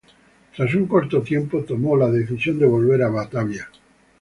Tras 0.55 0.73
un 0.73 0.87
corto 0.87 1.21
tiempo, 1.21 1.63
tomó 1.63 1.95
la 1.95 2.09
decisión 2.09 2.57
de 2.57 2.65
volver 2.65 3.03
a 3.03 3.09
Batavia. 3.09 3.69